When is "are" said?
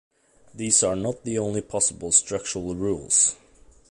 0.81-0.95